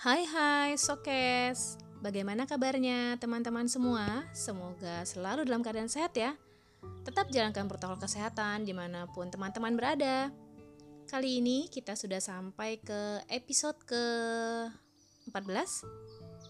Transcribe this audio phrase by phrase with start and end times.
[0.00, 4.24] Hai hai Sokes Bagaimana kabarnya teman-teman semua?
[4.32, 6.40] Semoga selalu dalam keadaan sehat ya
[7.04, 10.32] Tetap jalankan protokol kesehatan di mana pun teman-teman berada
[11.04, 14.04] Kali ini kita sudah sampai ke episode ke
[15.36, 15.36] 14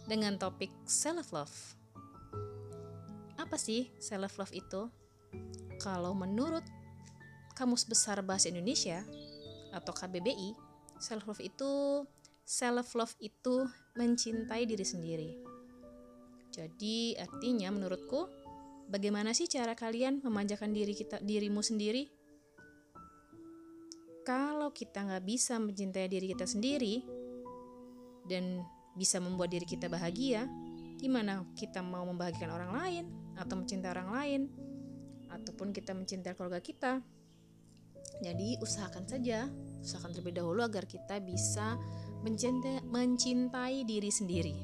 [0.06, 1.74] Dengan topik self-love
[3.34, 4.86] Apa sih self-love itu?
[5.82, 6.62] Kalau menurut
[7.58, 9.02] Kamus Besar Bahasa Indonesia
[9.74, 10.54] atau KBBI,
[11.02, 12.06] self-love itu
[12.50, 13.62] self love itu
[13.94, 15.30] mencintai diri sendiri.
[16.50, 18.26] Jadi artinya menurutku
[18.90, 22.10] bagaimana sih cara kalian memanjakan diri kita dirimu sendiri?
[24.26, 27.06] Kalau kita nggak bisa mencintai diri kita sendiri
[28.26, 28.66] dan
[28.98, 30.50] bisa membuat diri kita bahagia,
[30.98, 33.04] gimana kita mau membahagiakan orang lain
[33.38, 34.40] atau mencintai orang lain
[35.30, 36.98] ataupun kita mencintai keluarga kita?
[38.20, 39.46] Jadi usahakan saja,
[39.80, 41.80] usahakan terlebih dahulu agar kita bisa
[42.20, 44.54] mencintai, mencintai diri sendiri.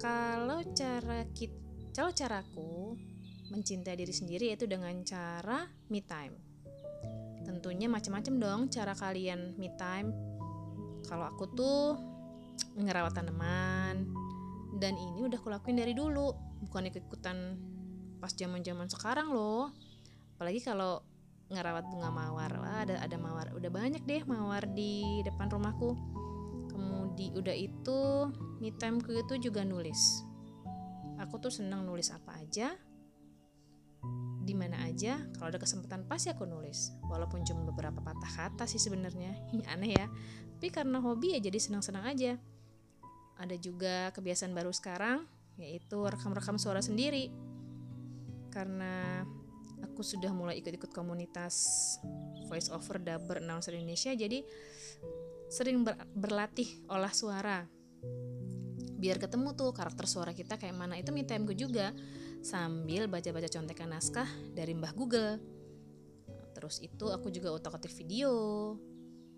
[0.00, 1.58] Kalau cara kita,
[1.92, 2.96] kalau caraku
[3.50, 6.34] mencintai diri sendiri yaitu dengan cara me time.
[7.42, 10.14] Tentunya macam-macam dong cara kalian me time.
[11.04, 11.98] Kalau aku tuh
[12.78, 14.06] ngerawat tanaman
[14.78, 16.30] dan ini udah kulakuin dari dulu,
[16.62, 17.58] bukan ikut-ikutan
[18.22, 19.74] pas zaman-zaman sekarang loh.
[20.38, 21.02] Apalagi kalau
[21.50, 22.52] ngerawat bunga mawar.
[22.62, 23.50] Wah, ada ada mawar.
[23.52, 25.98] Udah banyak deh mawar di depan rumahku.
[26.70, 28.30] Kemudian udah itu
[28.62, 30.22] me timeku itu juga nulis.
[31.20, 32.72] Aku tuh senang nulis apa aja
[34.40, 35.20] di mana aja.
[35.36, 36.94] Kalau ada kesempatan pasti aku nulis.
[37.10, 39.34] Walaupun cuma beberapa patah kata sih sebenarnya.
[39.74, 40.06] Aneh ya.
[40.56, 42.38] Tapi karena hobi ya jadi senang-senang aja.
[43.40, 45.24] Ada juga kebiasaan baru sekarang
[45.60, 47.28] yaitu rekam-rekam suara sendiri.
[48.48, 49.24] Karena
[49.84, 51.96] aku sudah mulai ikut-ikut komunitas
[52.48, 54.42] voice over dubber announcer Indonesia jadi
[55.50, 57.66] sering ber berlatih olah suara.
[59.00, 61.90] Biar ketemu tuh karakter suara kita kayak mana itu me timeku juga.
[62.40, 65.36] Sambil baca-baca contekan naskah dari Mbah Google.
[66.56, 68.32] Terus itu aku juga otak-atik video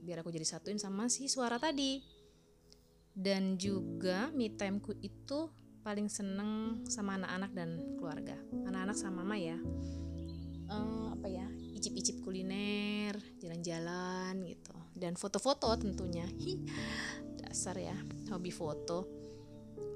[0.02, 2.02] biar aku jadi satuin sama si suara tadi.
[3.12, 5.48] Dan juga me timeku itu
[5.82, 8.36] paling seneng sama anak-anak dan keluarga.
[8.68, 9.56] Anak-anak sama mama ya
[10.72, 11.46] uh, apa ya
[11.76, 14.74] icip-icip kuliner jalan-jalan gitu.
[14.96, 16.24] Dan foto-foto tentunya.
[16.24, 16.54] Hi,
[17.42, 17.96] dasar ya
[18.32, 19.08] hobi foto.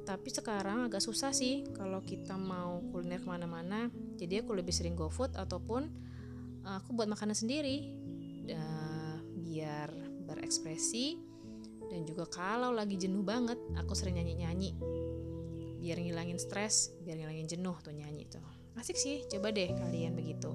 [0.06, 3.90] Tapi sekarang agak susah sih kalau kita mau kuliner ke mana-mana.
[4.18, 5.82] Jadi aku lebih sering go food ataupun
[6.66, 7.90] uh, aku buat makanan sendiri.
[8.46, 9.90] Uh, biar
[10.26, 11.18] berekspresi.
[11.86, 14.74] Dan juga kalau lagi jenuh banget aku sering nyanyi-nyanyi.
[15.78, 20.52] Biar ngilangin stres biar ngilangin jenuh tuh nyanyi tuh asik sih coba deh kalian begitu.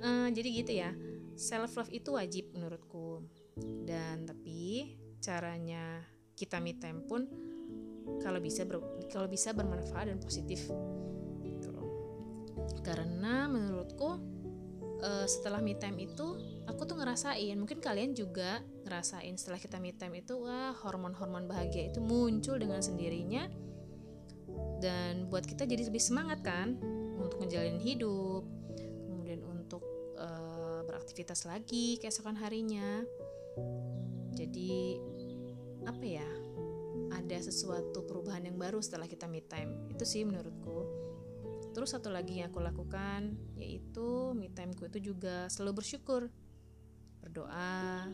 [0.00, 0.90] Uh, jadi gitu ya
[1.34, 3.24] self love itu wajib menurutku.
[3.86, 6.02] Dan tapi caranya
[6.34, 7.28] kita me time pun
[8.20, 10.66] kalau bisa ber, kalau bisa bermanfaat dan positif.
[11.40, 11.74] Gitu
[12.84, 14.20] karena menurutku
[15.00, 16.36] uh, setelah me time itu
[16.68, 21.88] aku tuh ngerasain mungkin kalian juga ngerasain setelah kita me time itu wah hormon-hormon bahagia
[21.92, 23.48] itu muncul dengan sendirinya
[24.84, 26.76] dan buat kita jadi lebih semangat kan?
[27.16, 28.44] Untuk menjalin hidup
[29.08, 29.80] kemudian untuk
[30.20, 33.00] uh, beraktivitas lagi keesokan harinya.
[34.36, 35.00] Jadi
[35.88, 36.28] apa ya?
[37.16, 39.88] Ada sesuatu perubahan yang baru setelah kita me time.
[39.88, 40.84] Itu sih menurutku.
[41.72, 46.28] Terus satu lagi yang aku lakukan yaitu me timeku itu juga selalu bersyukur.
[47.24, 48.04] Berdoa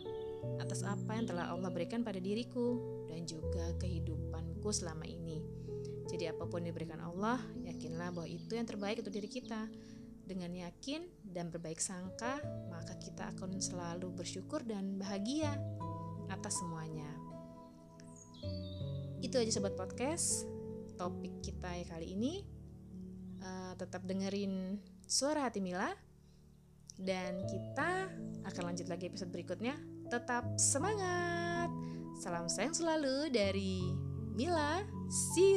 [0.63, 2.79] atas apa yang telah Allah berikan pada diriku
[3.11, 5.43] dan juga kehidupanku selama ini
[6.11, 9.71] jadi apa pun diberikan Allah, yakinlah bahwa itu yang terbaik untuk diri kita.
[10.27, 12.39] Dengan yakin dan berbaik sangka,
[12.71, 15.55] maka kita akan selalu bersyukur dan bahagia
[16.31, 17.07] atas semuanya.
[19.19, 20.47] Itu aja sobat podcast,
[20.95, 22.47] topik kita kali ini.
[23.41, 24.79] Uh, tetap dengerin
[25.09, 25.89] suara hati Mila
[27.01, 28.13] dan kita
[28.45, 29.75] akan lanjut lagi episode berikutnya.
[30.13, 31.75] Tetap semangat.
[32.23, 33.83] Salam sayang selalu dari
[34.39, 34.85] Mila.
[35.11, 35.50] See.